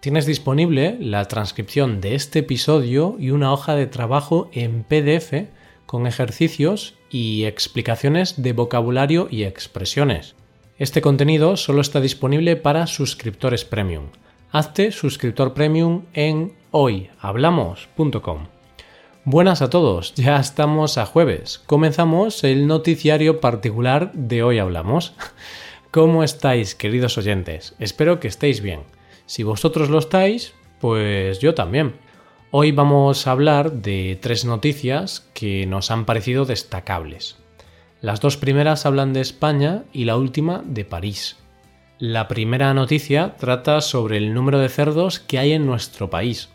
Tienes 0.00 0.24
disponible 0.24 0.96
la 0.98 1.26
transcripción 1.26 2.00
de 2.00 2.14
este 2.14 2.38
episodio 2.38 3.16
y 3.18 3.32
una 3.32 3.52
hoja 3.52 3.74
de 3.74 3.86
trabajo 3.86 4.48
en 4.54 4.82
PDF 4.82 5.50
con 5.84 6.06
ejercicios 6.06 6.94
y 7.10 7.44
explicaciones 7.44 8.42
de 8.42 8.54
vocabulario 8.54 9.28
y 9.30 9.44
expresiones. 9.44 10.36
Este 10.78 11.02
contenido 11.02 11.58
solo 11.58 11.82
está 11.82 12.00
disponible 12.00 12.56
para 12.56 12.86
suscriptores 12.86 13.66
premium. 13.66 14.06
Hazte 14.50 14.90
suscriptor 14.90 15.52
premium 15.52 16.06
en 16.14 16.54
hoyhablamos.com. 16.70 18.46
Buenas 19.24 19.60
a 19.60 19.68
todos, 19.68 20.14
ya 20.16 20.40
estamos 20.40 20.96
a 20.96 21.04
jueves. 21.04 21.58
Comenzamos 21.66 22.42
el 22.42 22.66
noticiario 22.66 23.38
particular 23.40 24.12
de 24.14 24.44
Hoy 24.44 24.60
Hablamos. 24.60 25.12
¿Cómo 25.90 26.24
estáis, 26.24 26.74
queridos 26.74 27.18
oyentes? 27.18 27.74
Espero 27.78 28.18
que 28.18 28.28
estéis 28.28 28.62
bien. 28.62 28.80
Si 29.30 29.44
vosotros 29.44 29.90
lo 29.90 30.00
estáis, 30.00 30.54
pues 30.80 31.38
yo 31.38 31.54
también. 31.54 31.94
Hoy 32.50 32.72
vamos 32.72 33.28
a 33.28 33.30
hablar 33.30 33.70
de 33.70 34.18
tres 34.20 34.44
noticias 34.44 35.24
que 35.34 35.66
nos 35.66 35.92
han 35.92 36.04
parecido 36.04 36.46
destacables. 36.46 37.36
Las 38.00 38.20
dos 38.20 38.36
primeras 38.36 38.86
hablan 38.86 39.12
de 39.12 39.20
España 39.20 39.84
y 39.92 40.04
la 40.04 40.16
última 40.16 40.64
de 40.66 40.84
París. 40.84 41.36
La 42.00 42.26
primera 42.26 42.74
noticia 42.74 43.36
trata 43.36 43.80
sobre 43.82 44.16
el 44.16 44.34
número 44.34 44.58
de 44.58 44.68
cerdos 44.68 45.20
que 45.20 45.38
hay 45.38 45.52
en 45.52 45.64
nuestro 45.64 46.10
país. 46.10 46.48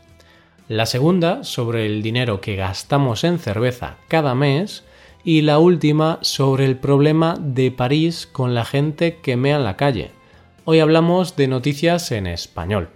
La 0.67 0.86
segunda 0.86 1.45
sobre 1.45 1.86
el 1.86 2.02
dinero 2.02 2.42
que 2.42 2.58
gastamos 2.58 3.23
en 3.23 3.39
cerveza 3.39 3.95
cada 4.10 4.36
mes. 4.36 4.84
Y 5.23 5.44
la 5.44 5.60
última 5.60 6.20
sobre 6.23 6.66
el 6.66 6.76
problema 6.76 7.38
de 7.39 7.72
París 7.72 8.28
con 8.30 8.54
la 8.54 8.66
gente 8.66 9.20
que 9.22 9.38
mea 9.38 9.56
en 9.56 9.64
la 9.64 9.78
calle. 9.78 10.12
Hoy 10.67 10.80
hablamos 10.80 11.35
de 11.35 11.47
noticias 11.47 12.11
en 12.11 12.25
español. 12.25 12.89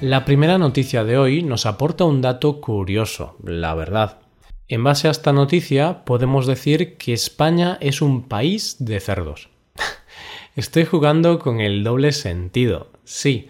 La 0.00 0.24
primera 0.24 0.58
noticia 0.58 1.04
de 1.04 1.18
hoy 1.18 1.44
nos 1.44 1.66
aporta 1.66 2.04
un 2.04 2.20
dato 2.20 2.60
curioso, 2.60 3.36
la 3.44 3.76
verdad. 3.76 4.18
En 4.66 4.82
base 4.82 5.06
a 5.06 5.12
esta 5.12 5.32
noticia 5.32 6.04
podemos 6.04 6.48
decir 6.48 6.96
que 6.96 7.12
España 7.12 7.78
es 7.80 8.02
un 8.02 8.26
país 8.26 8.74
de 8.80 8.98
cerdos. 8.98 9.50
Estoy 10.56 10.84
jugando 10.84 11.38
con 11.38 11.60
el 11.60 11.84
doble 11.84 12.10
sentido, 12.10 12.88
sí, 13.04 13.46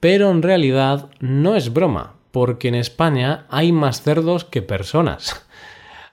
pero 0.00 0.32
en 0.32 0.42
realidad 0.42 1.10
no 1.20 1.54
es 1.54 1.72
broma, 1.72 2.16
porque 2.30 2.68
en 2.68 2.74
España 2.74 3.46
hay 3.48 3.72
más 3.72 4.02
cerdos 4.02 4.44
que 4.44 4.62
personas. 4.62 5.46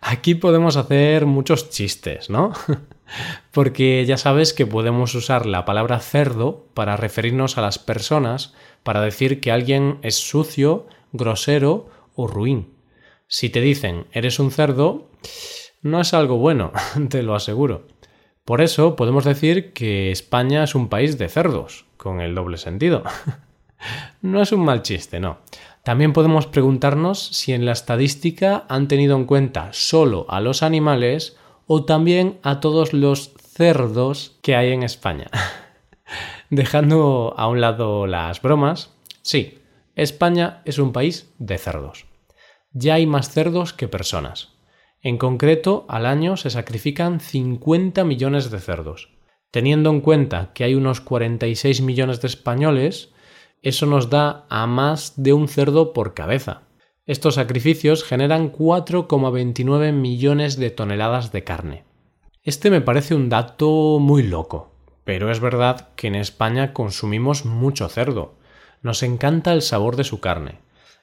Aquí 0.01 0.35
podemos 0.35 0.77
hacer 0.77 1.25
muchos 1.25 1.69
chistes, 1.69 2.29
¿no? 2.29 2.53
porque 3.51 4.05
ya 4.05 4.17
sabes 4.17 4.53
que 4.53 4.65
podemos 4.65 5.15
usar 5.15 5.45
la 5.45 5.65
palabra 5.65 5.99
cerdo 5.99 6.67
para 6.73 6.97
referirnos 6.97 7.57
a 7.57 7.61
las 7.61 7.79
personas, 7.79 8.53
para 8.83 9.01
decir 9.01 9.41
que 9.41 9.51
alguien 9.51 9.99
es 10.01 10.15
sucio, 10.15 10.87
grosero 11.11 11.89
o 12.15 12.27
ruin. 12.27 12.73
Si 13.27 13.49
te 13.49 13.61
dicen 13.61 14.07
eres 14.11 14.39
un 14.39 14.51
cerdo, 14.51 15.09
no 15.81 16.01
es 16.01 16.13
algo 16.13 16.37
bueno, 16.37 16.71
te 17.09 17.23
lo 17.23 17.35
aseguro. 17.35 17.87
Por 18.45 18.61
eso 18.61 18.95
podemos 18.95 19.25
decir 19.25 19.73
que 19.73 20.11
España 20.11 20.63
es 20.63 20.73
un 20.73 20.87
país 20.87 21.17
de 21.17 21.27
cerdos, 21.27 21.85
con 21.97 22.21
el 22.21 22.33
doble 22.33 22.57
sentido. 22.57 23.03
no 24.21 24.41
es 24.41 24.51
un 24.53 24.63
mal 24.63 24.83
chiste, 24.83 25.19
no. 25.19 25.39
También 25.87 26.11
podemos 26.11 26.47
preguntarnos 26.47 27.27
si 27.27 27.53
en 27.53 27.65
la 27.65 27.71
estadística 27.71 28.65
han 28.67 28.89
tenido 28.89 29.15
en 29.15 29.23
cuenta 29.23 29.69
solo 29.71 30.25
a 30.27 30.41
los 30.41 30.61
animales 30.61 31.37
o 31.65 31.85
también 31.85 32.39
a 32.43 32.59
todos 32.59 32.91
los 32.91 33.31
cerdos 33.37 34.37
que 34.41 34.57
hay 34.57 34.73
en 34.73 34.83
España. 34.83 35.31
Dejando 36.49 37.33
a 37.37 37.47
un 37.47 37.61
lado 37.61 38.05
las 38.05 38.41
bromas, 38.41 38.97
sí, 39.21 39.59
España 39.95 40.61
es 40.65 40.77
un 40.77 40.91
país 40.91 41.31
de 41.37 41.57
cerdos. 41.57 42.05
Ya 42.73 42.95
hay 42.95 43.05
más 43.05 43.29
cerdos 43.29 43.71
que 43.71 43.87
personas. 43.87 44.57
En 45.01 45.17
concreto, 45.17 45.85
al 45.87 46.05
año 46.05 46.35
se 46.35 46.49
sacrifican 46.49 47.21
50 47.21 48.03
millones 48.03 48.51
de 48.51 48.59
cerdos. 48.59 49.13
Teniendo 49.51 49.89
en 49.91 50.01
cuenta 50.01 50.51
que 50.53 50.65
hay 50.65 50.75
unos 50.75 50.99
46 50.99 51.79
millones 51.79 52.19
de 52.19 52.27
españoles, 52.27 53.13
eso 53.67 53.85
nos 53.85 54.09
da 54.09 54.45
a 54.49 54.65
más 54.65 55.21
de 55.21 55.33
un 55.33 55.49
cerdo 55.49 55.91
por 55.91 56.13
cabeza. 56.13 56.61
Estos 57.05 57.35
sacrificios 57.35 58.05
generan 58.05 58.53
4,29 58.53 59.91
millones 59.91 60.57
de 60.57 60.69
toneladas 60.69 61.33
de 61.33 61.43
carne. 61.43 61.83
Este 62.43 62.69
me 62.69 62.79
parece 62.79 63.13
un 63.13 63.27
dato 63.27 63.99
muy 63.99 64.23
loco, 64.23 64.71
pero 65.03 65.31
es 65.31 65.41
verdad 65.41 65.89
que 65.97 66.07
en 66.07 66.15
España 66.15 66.71
consumimos 66.71 67.43
mucho 67.43 67.89
cerdo. 67.89 68.35
Nos 68.81 69.03
encanta 69.03 69.51
el 69.51 69.61
sabor 69.61 69.97
de 69.97 70.05
su 70.05 70.21
carne. 70.21 70.59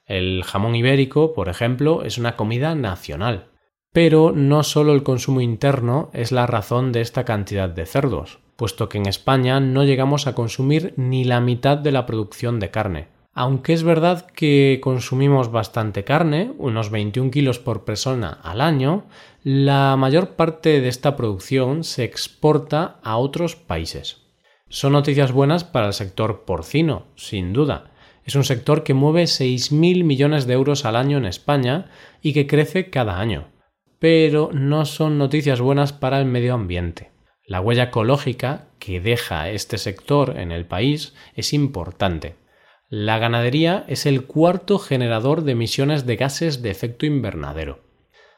El 0.07 0.43
jamón 0.43 0.75
ibérico, 0.75 1.35
por 1.35 1.49
ejemplo, 1.49 2.03
es 2.03 2.17
una 2.17 2.35
comida 2.35 2.73
nacional. 2.73 3.49
Pero 3.91 4.31
no 4.31 4.63
solo 4.63 4.93
el 4.93 5.03
consumo 5.03 5.39
interno 5.39 6.09
es 6.13 6.31
la 6.31 6.47
razón 6.47 6.91
de 6.91 7.01
esta 7.01 7.25
cantidad 7.25 7.69
de 7.69 7.85
cerdos 7.85 8.39
puesto 8.55 8.89
que 8.89 8.97
en 8.97 9.07
España 9.07 9.59
no 9.59 9.83
llegamos 9.83 10.27
a 10.27 10.35
consumir 10.35 10.93
ni 10.97 11.23
la 11.23 11.41
mitad 11.41 11.77
de 11.77 11.91
la 11.91 12.05
producción 12.05 12.59
de 12.59 12.71
carne. 12.71 13.07
Aunque 13.37 13.73
es 13.73 13.83
verdad 13.83 14.27
que 14.27 14.79
consumimos 14.81 15.51
bastante 15.51 16.05
carne, 16.05 16.53
unos 16.57 16.89
21 16.89 17.31
kilos 17.31 17.59
por 17.59 17.83
persona 17.83 18.39
al 18.43 18.61
año, 18.61 19.07
la 19.43 19.97
mayor 19.97 20.37
parte 20.37 20.79
de 20.79 20.87
esta 20.87 21.17
producción 21.17 21.83
se 21.83 22.05
exporta 22.05 22.99
a 23.03 23.17
otros 23.17 23.57
países. 23.57 24.21
Son 24.69 24.93
noticias 24.93 25.33
buenas 25.33 25.65
para 25.65 25.87
el 25.87 25.93
sector 25.93 26.45
porcino, 26.45 27.07
sin 27.15 27.51
duda. 27.51 27.91
Es 28.23 28.35
un 28.35 28.45
sector 28.45 28.83
que 28.83 28.93
mueve 28.93 29.23
6.000 29.23 30.03
millones 30.05 30.47
de 30.47 30.53
euros 30.53 30.85
al 30.85 30.95
año 30.95 31.17
en 31.17 31.25
España 31.25 31.91
y 32.21 32.31
que 32.31 32.47
crece 32.47 32.89
cada 32.89 33.19
año. 33.19 33.49
Pero 33.99 34.49
no 34.53 34.85
son 34.85 35.17
noticias 35.17 35.59
buenas 35.59 35.91
para 35.91 36.19
el 36.19 36.25
medio 36.25 36.53
ambiente. 36.53 37.14
La 37.47 37.61
huella 37.61 37.83
ecológica 37.83 38.69
que 38.79 38.99
deja 38.99 39.49
este 39.51 39.77
sector 39.77 40.37
en 40.37 40.51
el 40.51 40.65
país 40.65 41.13
es 41.35 41.53
importante. 41.53 42.35
La 42.89 43.19
ganadería 43.19 43.85
es 43.87 44.07
el 44.07 44.25
cuarto 44.25 44.79
generador 44.79 45.43
de 45.43 45.51
emisiones 45.51 46.07
de 46.07 46.15
gases 46.15 46.63
de 46.63 46.71
efecto 46.71 47.05
invernadero. 47.05 47.81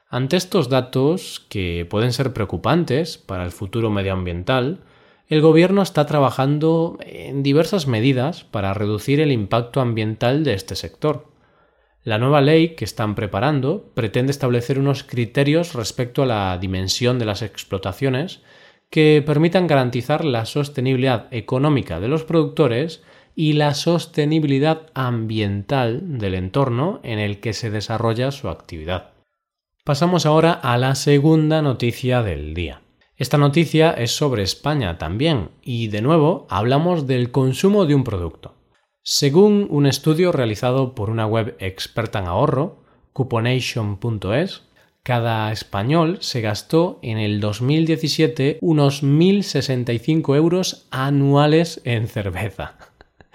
Ante 0.10 0.36
estos 0.36 0.68
datos, 0.70 1.46
que 1.50 1.86
pueden 1.90 2.12
ser 2.12 2.34
preocupantes 2.34 3.18
para 3.18 3.44
el 3.46 3.52
futuro 3.52 3.90
medioambiental, 3.90 4.82
el 5.28 5.42
Gobierno 5.42 5.82
está 5.82 6.06
trabajando 6.06 6.98
en 7.02 7.44
diversas 7.44 7.88
medidas 7.88 8.44
para 8.44 8.74
reducir 8.74 9.20
el 9.20 9.32
impacto 9.32 9.80
ambiental 9.80 10.44
de 10.44 10.54
este 10.54 10.76
sector. 10.76 11.28
La 12.04 12.18
nueva 12.18 12.40
ley 12.40 12.76
que 12.76 12.86
están 12.86 13.16
preparando 13.16 13.92
pretende 13.94 14.32
establecer 14.32 14.80
unos 14.80 15.04
criterios 15.04 15.74
respecto 15.74 16.24
a 16.24 16.26
la 16.26 16.58
dimensión 16.58 17.20
de 17.20 17.26
las 17.26 17.42
explotaciones 17.42 18.42
que 18.90 19.24
permitan 19.26 19.68
garantizar 19.68 20.24
la 20.24 20.46
sostenibilidad 20.46 21.28
económica 21.32 22.00
de 22.00 22.08
los 22.08 22.24
productores 22.24 23.04
y 23.36 23.54
la 23.54 23.74
sostenibilidad 23.74 24.88
ambiental 24.94 26.18
del 26.18 26.34
entorno 26.34 27.00
en 27.04 27.20
el 27.20 27.40
que 27.40 27.54
se 27.54 27.70
desarrolla 27.70 28.32
su 28.32 28.50
actividad. 28.50 29.14
Pasamos 29.84 30.26
ahora 30.26 30.54
a 30.54 30.78
la 30.78 30.96
segunda 30.96 31.62
noticia 31.62 32.24
del 32.24 32.54
día. 32.54 32.82
Esta 33.16 33.38
noticia 33.38 33.92
es 33.92 34.12
sobre 34.12 34.44
España 34.44 34.98
también 34.98 35.50
y 35.62 35.88
de 35.88 36.02
nuevo 36.02 36.46
hablamos 36.50 37.08
del 37.08 37.32
consumo 37.32 37.86
de 37.86 37.96
un 37.96 38.04
producto. 38.04 38.56
Según 39.02 39.68
un 39.70 39.86
estudio 39.86 40.32
realizado 40.32 40.94
por 40.94 41.10
una 41.10 41.26
web 41.26 41.56
experta 41.60 42.20
en 42.20 42.28
ahorro, 42.28 42.84
cuponation.es, 43.14 44.67
cada 45.08 45.54
español 45.54 46.18
se 46.20 46.42
gastó 46.42 47.00
en 47.02 47.18
el 47.18 47.40
2017 47.40 48.58
unos 48.60 49.04
1.065 49.04 50.36
euros 50.36 50.86
anuales 50.92 51.80
en 51.86 52.10
cerveza. 52.10 52.78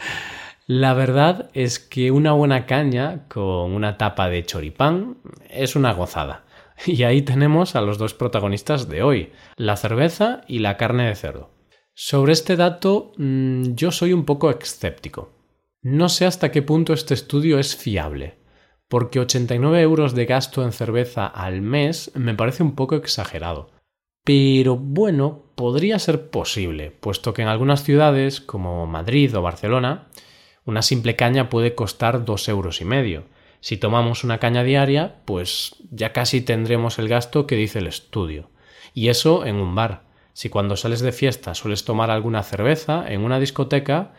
La 0.67 0.93
verdad 0.93 1.49
es 1.55 1.79
que 1.79 2.11
una 2.11 2.33
buena 2.33 2.67
caña 2.67 3.27
con 3.29 3.73
una 3.73 3.97
tapa 3.97 4.29
de 4.29 4.45
choripán 4.45 5.17
es 5.49 5.75
una 5.75 5.95
gozada. 5.95 6.45
Y 6.85 7.05
ahí 7.05 7.23
tenemos 7.23 7.75
a 7.75 7.81
los 7.81 7.97
dos 7.97 8.13
protagonistas 8.13 8.91
de 8.91 9.03
hoy, 9.03 9.33
la 9.57 9.79
cerveza 9.79 10.43
y 10.47 10.59
la 10.59 10.77
carne 10.77 11.07
de 11.07 11.15
cerdo. 11.15 11.53
Sobre 11.95 12.35
este 12.35 12.57
dato 12.57 13.13
mm, 13.17 13.73
yo 13.77 13.93
soy 13.93 14.13
un 14.13 14.27
poco 14.27 14.51
escéptico. 14.51 15.31
No 15.81 16.11
sé 16.11 16.27
hasta 16.27 16.51
qué 16.51 16.61
punto 16.61 16.93
este 16.93 17.15
estudio 17.15 17.59
es 17.59 17.75
fiable, 17.75 18.42
porque 18.93 19.21
89 19.21 19.81
euros 19.81 20.15
de 20.15 20.27
gasto 20.27 20.63
en 20.63 20.71
cerveza 20.71 21.27
al 21.27 21.63
mes 21.63 22.11
me 22.15 22.35
parece 22.35 22.63
un 22.63 22.75
poco 22.75 22.95
exagerado. 22.95 23.71
Pero 24.23 24.77
bueno, 24.77 25.45
podría 25.55 25.99
ser 25.99 26.29
posible, 26.29 26.91
puesto 26.91 27.33
que 27.33 27.41
en 27.41 27.49
algunas 27.49 27.85
ciudades, 27.85 28.43
como 28.43 28.87
Madrid 28.87 29.35
o 29.35 29.41
Barcelona, 29.41 30.09
una 30.67 30.83
simple 30.83 31.17
caña 31.17 31.49
puede 31.49 31.75
costar 31.75 32.27
dos 32.27 32.47
euros 32.51 32.83
y 32.83 32.85
medio. 32.85 33.25
Si 33.61 33.79
tomamos 33.79 34.25
una 34.25 34.37
caña 34.37 34.63
diaria, 34.63 35.23
pues 35.25 35.75
ya 35.91 36.13
casi 36.13 36.43
tendremos 36.43 36.99
el 36.99 37.09
gasto 37.09 37.47
que 37.47 37.57
dice 37.57 37.79
el 37.79 37.87
estudio. 37.87 38.51
Y 38.93 39.09
eso 39.09 39.47
en 39.47 39.57
un 39.57 39.75
bar. 39.75 40.03
Si 40.35 40.51
cuando 40.51 40.77
sales 40.77 41.01
de 41.01 41.13
fiesta 41.13 41.55
sueles 41.55 41.87
tomar 41.87 42.11
alguna 42.11 42.43
cerveza 42.43 43.11
en 43.11 43.23
una 43.23 43.41
discoteca, 43.41 44.13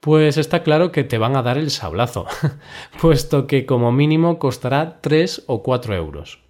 pues 0.00 0.38
está 0.38 0.62
claro 0.62 0.92
que 0.92 1.04
te 1.04 1.18
van 1.18 1.36
a 1.36 1.42
dar 1.42 1.58
el 1.58 1.70
sablazo, 1.70 2.26
puesto 3.00 3.46
que 3.46 3.66
como 3.66 3.92
mínimo 3.92 4.38
costará 4.38 5.00
3 5.02 5.44
o 5.46 5.62
4 5.62 5.94
euros. 5.94 6.40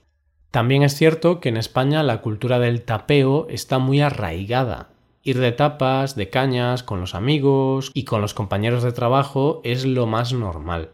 También 0.51 0.83
es 0.83 0.95
cierto 0.95 1.41
que 1.41 1.49
en 1.49 1.57
España 1.57 2.03
la 2.03 2.23
cultura 2.23 2.59
del 2.59 2.83
tapeo 2.83 3.47
está 3.49 3.79
muy 3.79 4.01
arraigada. 4.01 4.89
Ir 5.23 5.39
de 5.39 5.53
tapas, 5.53 6.17
de 6.17 6.31
cañas, 6.31 6.83
con 6.83 7.01
los 7.01 7.15
amigos 7.15 7.91
y 7.95 8.05
con 8.05 8.21
los 8.21 8.35
compañeros 8.35 8.83
de 8.83 8.93
trabajo 8.93 9.61
es 9.65 9.85
lo 9.85 10.07
más 10.07 10.33
normal. 10.33 10.91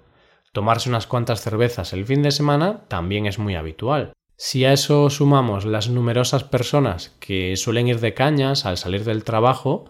Tomarse 0.53 0.89
unas 0.89 1.07
cuantas 1.07 1.43
cervezas 1.43 1.93
el 1.93 2.05
fin 2.05 2.23
de 2.23 2.33
semana 2.33 2.85
también 2.89 3.27
es 3.27 3.39
muy 3.39 3.55
habitual. 3.55 4.13
Si 4.39 4.65
a 4.65 4.73
eso 4.73 5.09
sumamos 5.09 5.65
las 5.65 5.89
numerosas 5.89 6.45
personas 6.45 7.17
que 7.21 7.57
suelen 7.57 7.89
ir 7.89 8.01
de 8.01 8.15
cañas 8.15 8.67
al 8.67 8.77
salir 8.77 9.05
del 9.05 9.25
trabajo, 9.25 9.87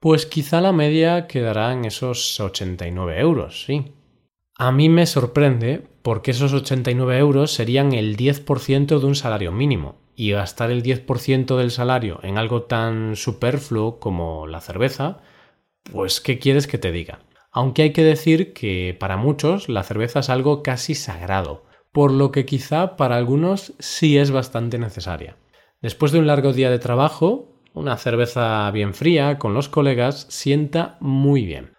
pues 0.00 0.26
quizá 0.26 0.60
la 0.60 0.72
media 0.72 1.26
quedará 1.26 1.72
en 1.72 1.84
esos 1.84 2.38
89 2.38 3.18
euros, 3.18 3.64
sí. 3.64 3.92
A 4.56 4.72
mí 4.72 4.88
me 4.88 5.06
sorprende 5.06 5.86
porque 6.02 6.32
esos 6.32 6.52
89 6.52 7.18
euros 7.18 7.52
serían 7.52 7.92
el 7.92 8.16
10% 8.16 8.98
de 8.98 9.06
un 9.06 9.14
salario 9.14 9.52
mínimo 9.52 9.96
y 10.16 10.32
gastar 10.32 10.70
el 10.70 10.82
10% 10.82 11.56
del 11.56 11.70
salario 11.70 12.18
en 12.22 12.38
algo 12.38 12.62
tan 12.62 13.14
superfluo 13.14 14.00
como 14.00 14.46
la 14.46 14.60
cerveza, 14.60 15.18
pues 15.92 16.20
¿qué 16.20 16.38
quieres 16.38 16.66
que 16.66 16.78
te 16.78 16.90
diga? 16.90 17.20
Aunque 17.52 17.82
hay 17.82 17.92
que 17.92 18.02
decir 18.02 18.52
que 18.52 18.96
para 18.98 19.16
muchos 19.16 19.68
la 19.68 19.84
cerveza 19.84 20.20
es 20.20 20.28
algo 20.28 20.62
casi 20.62 20.94
sagrado, 20.94 21.64
por 21.92 22.12
lo 22.12 22.32
que 22.32 22.46
quizá 22.46 22.96
para 22.96 23.16
algunos 23.16 23.74
sí 23.78 24.18
es 24.18 24.30
bastante 24.30 24.78
necesaria. 24.78 25.36
Después 25.80 26.10
de 26.10 26.18
un 26.18 26.26
largo 26.26 26.52
día 26.52 26.70
de 26.70 26.80
trabajo, 26.80 27.57
una 27.74 27.96
cerveza 27.96 28.70
bien 28.70 28.94
fría 28.94 29.38
con 29.38 29.54
los 29.54 29.68
colegas 29.68 30.26
sienta 30.28 30.96
muy 31.00 31.44
bien. 31.44 31.72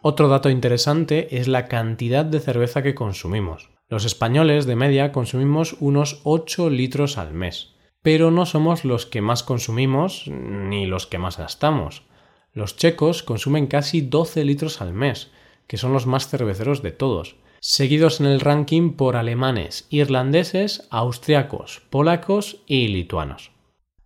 Otro 0.00 0.28
dato 0.28 0.50
interesante 0.50 1.38
es 1.38 1.48
la 1.48 1.66
cantidad 1.66 2.24
de 2.24 2.40
cerveza 2.40 2.82
que 2.82 2.94
consumimos. 2.94 3.70
Los 3.88 4.04
españoles 4.04 4.66
de 4.66 4.76
media 4.76 5.12
consumimos 5.12 5.76
unos 5.80 6.20
8 6.24 6.70
litros 6.70 7.18
al 7.18 7.32
mes, 7.32 7.74
pero 8.02 8.30
no 8.30 8.46
somos 8.46 8.84
los 8.84 9.06
que 9.06 9.22
más 9.22 9.42
consumimos 9.42 10.28
ni 10.28 10.86
los 10.86 11.06
que 11.06 11.18
más 11.18 11.38
gastamos. 11.38 12.04
Los 12.52 12.76
checos 12.76 13.22
consumen 13.22 13.66
casi 13.66 14.00
12 14.00 14.44
litros 14.44 14.80
al 14.80 14.92
mes, 14.92 15.30
que 15.66 15.78
son 15.78 15.92
los 15.92 16.06
más 16.06 16.28
cerveceros 16.28 16.82
de 16.82 16.92
todos, 16.92 17.36
seguidos 17.60 18.20
en 18.20 18.26
el 18.26 18.40
ranking 18.40 18.92
por 18.92 19.16
alemanes, 19.16 19.86
irlandeses, 19.90 20.86
austriacos, 20.90 21.82
polacos 21.90 22.62
y 22.66 22.88
lituanos. 22.88 23.52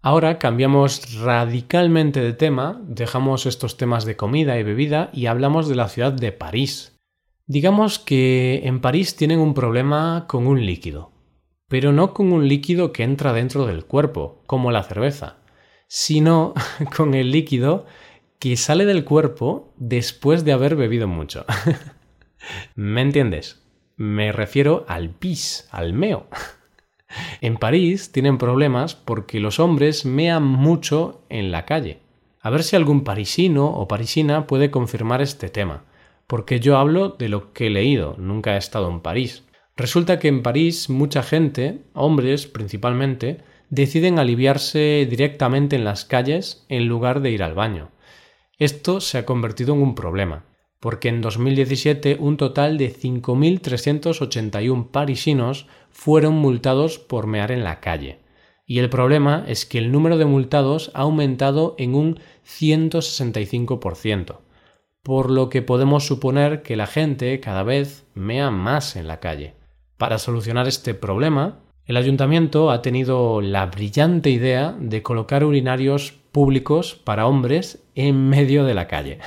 Ahora 0.05 0.41
cambiamos 0.41 1.15
radicalmente 1.21 2.21
de 2.21 2.33
tema, 2.33 2.81
dejamos 2.89 3.47
estos 3.47 3.77
temas 3.77 4.05
de 4.05 4.17
comida 4.17 4.59
y 4.59 4.65
bebida 4.65 5.11
y 5.13 5.27
hablamos 5.27 5.69
de 5.69 5.77
la 5.77 5.89
ciudad 5.89 6.13
de 6.13 6.33
París. 6.33 6.99
Digamos 7.47 8.01
que 8.01 8.63
en 8.65 8.81
París 8.81 9.15
tienen 9.15 9.39
un 9.39 9.55
problema 9.55 10.25
con 10.27 10.49
un 10.49 10.67
líquido, 10.67 11.13
pero 11.69 11.93
no 11.93 12.15
con 12.15 12.33
un 12.33 12.49
líquido 12.49 12.93
que 12.93 13.05
entra 13.05 13.33
dentro 13.33 13.65
del 13.65 13.85
cuerpo, 13.85 14.43
como 14.49 14.73
la 14.73 14.83
cerveza, 14.83 15.37
sino 15.87 16.53
con 16.97 17.15
el 17.15 17.31
líquido 17.31 17.87
que 18.41 18.57
sale 18.57 18.87
del 18.87 19.05
cuerpo 19.05 19.73
después 19.77 20.45
de 20.45 20.53
haber 20.53 20.75
bebido 20.75 21.07
mucho. 21.07 21.47
¿Me 22.75 23.03
entiendes? 23.03 23.63
Me 23.97 24.33
refiero 24.33 24.85
al 24.89 25.11
pis, 25.11 25.69
al 25.71 25.93
meo. 25.93 26.27
En 27.41 27.57
París 27.57 28.13
tienen 28.13 28.39
problemas 28.39 28.95
porque 28.95 29.41
los 29.41 29.61
hombres 29.61 30.05
mean 30.05 30.45
mucho 30.45 31.23
en 31.29 31.53
la 31.53 31.65
calle. 31.65 32.01
A 32.41 32.51
ver 32.51 32.63
si 32.63 32.77
algún 32.77 33.05
parisino 33.05 33.67
o 33.67 33.87
parisina 33.87 34.47
puede 34.47 34.71
confirmar 34.71 35.23
este 35.23 35.49
tema, 35.49 35.85
porque 36.27 36.61
yo 36.61 36.77
hablo 36.77 37.11
de 37.11 37.29
lo 37.29 37.53
que 37.53 37.69
he 37.69 37.71
leído, 37.71 38.17
nunca 38.19 38.55
he 38.55 38.59
estado 38.59 38.91
en 38.91 39.01
París. 39.01 39.45
Resulta 39.77 40.19
que 40.19 40.29
en 40.29 40.43
París 40.43 40.91
mucha 40.91 41.23
gente, 41.23 41.83
hombres 41.95 42.47
principalmente, 42.47 43.39
deciden 43.71 44.19
aliviarse 44.19 45.07
directamente 45.09 45.77
en 45.77 45.85
las 45.85 46.05
calles 46.05 46.67
en 46.69 46.89
lugar 46.89 47.21
de 47.21 47.31
ir 47.31 47.43
al 47.43 47.55
baño. 47.55 47.91
Esto 48.59 49.01
se 49.01 49.19
ha 49.19 49.25
convertido 49.25 49.75
en 49.75 49.81
un 49.81 49.95
problema, 49.95 50.45
porque 50.83 51.09
en 51.09 51.21
2017 51.21 52.17
un 52.19 52.37
total 52.37 52.77
de 52.77 52.93
5.381 52.93 54.91
parisinos 54.91 55.69
fueron 55.93 56.35
multados 56.35 56.99
por 56.99 57.29
mear 57.29 57.53
en 57.53 57.63
la 57.63 57.79
calle. 57.79 58.19
Y 58.67 58.81
el 58.81 58.91
problema 58.91 59.45
es 59.47 59.65
que 59.65 59.79
el 59.79 59.93
número 59.93 60.19
de 60.19 60.25
multados 60.25 60.91
ha 60.95 61.03
aumentado 61.03 61.77
en 61.79 61.95
un 61.95 62.19
165%, 62.45 64.39
por 65.05 65.31
lo 65.31 65.51
que 65.51 65.63
podemos 65.63 66.05
suponer 66.05 66.63
que 66.63 66.75
la 66.75 66.89
gente 66.89 67.39
cada 67.39 67.63
vez 67.63 68.05
mea 68.15 68.51
más 68.51 68.97
en 68.97 69.07
la 69.07 69.21
calle. 69.21 69.55
Para 69.99 70.19
solucionar 70.19 70.67
este 70.67 70.95
problema, 70.95 71.61
el 71.87 71.97
ayuntamiento 71.97 72.73
ha 72.73 72.83
tenido 72.83 73.41
la 73.41 73.67
brillante 73.67 74.31
idea 74.31 74.75
de 74.81 75.01
colocar 75.05 75.45
urinarios 75.45 76.13
públicos 76.33 76.97
para 77.05 77.29
hombres 77.29 77.85
en 77.95 78.29
medio 78.29 78.65
de 78.65 78.75
la 78.75 78.89
calle. 78.89 79.21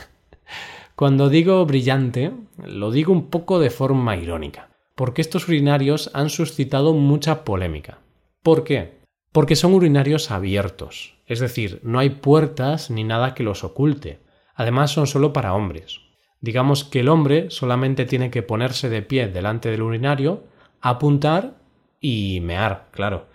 Cuando 0.95 1.27
digo 1.27 1.65
brillante, 1.65 2.31
lo 2.63 2.89
digo 2.89 3.11
un 3.11 3.29
poco 3.29 3.59
de 3.59 3.69
forma 3.69 4.15
irónica, 4.15 4.69
porque 4.95 5.21
estos 5.21 5.49
urinarios 5.49 6.09
han 6.13 6.29
suscitado 6.29 6.93
mucha 6.93 7.43
polémica. 7.43 7.99
¿Por 8.41 8.63
qué? 8.63 9.01
Porque 9.33 9.57
son 9.57 9.73
urinarios 9.73 10.31
abiertos, 10.31 11.15
es 11.27 11.41
decir, 11.41 11.81
no 11.83 11.99
hay 11.99 12.11
puertas 12.11 12.89
ni 12.91 13.03
nada 13.03 13.33
que 13.33 13.43
los 13.43 13.65
oculte. 13.65 14.19
Además 14.55 14.91
son 14.91 15.05
solo 15.05 15.33
para 15.33 15.53
hombres. 15.53 15.99
Digamos 16.39 16.85
que 16.85 17.01
el 17.01 17.09
hombre 17.09 17.51
solamente 17.51 18.05
tiene 18.05 18.31
que 18.31 18.41
ponerse 18.41 18.87
de 18.87 19.01
pie 19.01 19.27
delante 19.27 19.69
del 19.69 19.81
urinario, 19.81 20.43
apuntar 20.79 21.57
y 21.99 22.39
mear, 22.39 22.87
claro. 22.91 23.27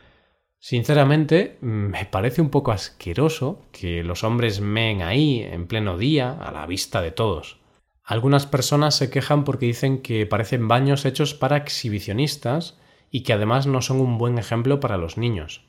Sinceramente, 0.62 1.56
me 1.62 2.04
parece 2.04 2.42
un 2.42 2.50
poco 2.50 2.70
asqueroso 2.70 3.62
que 3.72 4.04
los 4.04 4.24
hombres 4.24 4.60
meen 4.60 5.00
ahí, 5.00 5.40
en 5.40 5.66
pleno 5.66 5.96
día, 5.96 6.32
a 6.32 6.52
la 6.52 6.66
vista 6.66 7.00
de 7.00 7.12
todos. 7.12 7.58
Algunas 8.04 8.44
personas 8.44 8.94
se 8.94 9.08
quejan 9.08 9.44
porque 9.44 9.64
dicen 9.64 10.02
que 10.02 10.26
parecen 10.26 10.68
baños 10.68 11.06
hechos 11.06 11.32
para 11.32 11.56
exhibicionistas 11.56 12.78
y 13.10 13.22
que 13.22 13.32
además 13.32 13.66
no 13.66 13.80
son 13.80 14.00
un 14.00 14.18
buen 14.18 14.36
ejemplo 14.36 14.80
para 14.80 14.98
los 14.98 15.16
niños. 15.16 15.64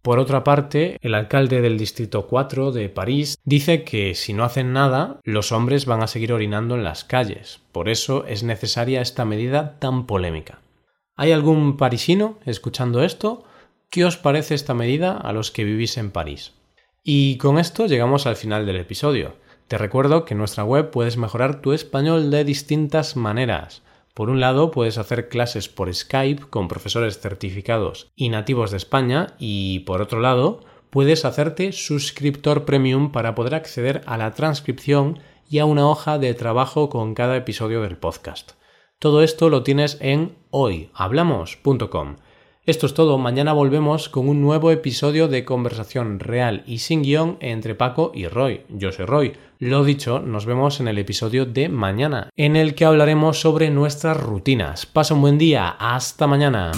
Por 0.00 0.20
otra 0.20 0.44
parte, 0.44 0.98
el 1.00 1.16
alcalde 1.16 1.60
del 1.60 1.76
Distrito 1.76 2.28
4 2.28 2.70
de 2.70 2.88
París 2.88 3.38
dice 3.44 3.82
que 3.82 4.14
si 4.14 4.32
no 4.32 4.44
hacen 4.44 4.72
nada, 4.72 5.18
los 5.24 5.50
hombres 5.50 5.86
van 5.86 6.04
a 6.04 6.06
seguir 6.06 6.32
orinando 6.32 6.76
en 6.76 6.84
las 6.84 7.02
calles. 7.02 7.62
Por 7.72 7.88
eso 7.88 8.24
es 8.26 8.44
necesaria 8.44 9.00
esta 9.00 9.24
medida 9.24 9.80
tan 9.80 10.06
polémica. 10.06 10.60
¿Hay 11.16 11.32
algún 11.32 11.76
parisino 11.76 12.38
escuchando 12.44 13.02
esto? 13.02 13.42
¿Qué 13.96 14.04
os 14.04 14.18
parece 14.18 14.54
esta 14.54 14.74
medida 14.74 15.16
a 15.16 15.32
los 15.32 15.50
que 15.50 15.64
vivís 15.64 15.96
en 15.96 16.10
París? 16.10 16.52
Y 17.02 17.38
con 17.38 17.58
esto 17.58 17.86
llegamos 17.86 18.26
al 18.26 18.36
final 18.36 18.66
del 18.66 18.76
episodio. 18.76 19.36
Te 19.68 19.78
recuerdo 19.78 20.26
que 20.26 20.34
en 20.34 20.38
nuestra 20.38 20.64
web 20.64 20.90
puedes 20.90 21.16
mejorar 21.16 21.62
tu 21.62 21.72
español 21.72 22.30
de 22.30 22.44
distintas 22.44 23.16
maneras. 23.16 23.80
Por 24.12 24.28
un 24.28 24.38
lado, 24.38 24.70
puedes 24.70 24.98
hacer 24.98 25.30
clases 25.30 25.70
por 25.70 25.94
Skype 25.94 26.42
con 26.50 26.68
profesores 26.68 27.20
certificados 27.20 28.12
y 28.14 28.28
nativos 28.28 28.70
de 28.70 28.76
España 28.76 29.28
y 29.38 29.78
por 29.86 30.02
otro 30.02 30.20
lado, 30.20 30.60
puedes 30.90 31.24
hacerte 31.24 31.72
suscriptor 31.72 32.66
premium 32.66 33.12
para 33.12 33.34
poder 33.34 33.54
acceder 33.54 34.02
a 34.04 34.18
la 34.18 34.34
transcripción 34.34 35.20
y 35.48 35.60
a 35.60 35.64
una 35.64 35.88
hoja 35.88 36.18
de 36.18 36.34
trabajo 36.34 36.90
con 36.90 37.14
cada 37.14 37.34
episodio 37.34 37.80
del 37.80 37.96
podcast. 37.96 38.52
Todo 38.98 39.22
esto 39.22 39.48
lo 39.48 39.62
tienes 39.62 39.96
en 40.02 40.36
hoyhablamos.com. 40.50 42.16
Esto 42.66 42.86
es 42.86 42.94
todo, 42.94 43.16
mañana 43.16 43.52
volvemos 43.52 44.08
con 44.08 44.28
un 44.28 44.42
nuevo 44.42 44.72
episodio 44.72 45.28
de 45.28 45.44
conversación 45.44 46.18
real 46.18 46.64
y 46.66 46.78
sin 46.78 47.04
guion 47.04 47.36
entre 47.38 47.76
Paco 47.76 48.10
y 48.12 48.26
Roy. 48.26 48.62
Yo 48.68 48.90
soy 48.90 49.06
Roy. 49.06 49.34
Lo 49.60 49.84
dicho, 49.84 50.18
nos 50.18 50.46
vemos 50.46 50.80
en 50.80 50.88
el 50.88 50.98
episodio 50.98 51.46
de 51.46 51.68
mañana, 51.68 52.28
en 52.34 52.56
el 52.56 52.74
que 52.74 52.84
hablaremos 52.84 53.40
sobre 53.40 53.70
nuestras 53.70 54.20
rutinas. 54.20 54.84
Pasa 54.84 55.14
un 55.14 55.20
buen 55.20 55.38
día, 55.38 55.76
hasta 55.78 56.26
mañana. 56.26 56.72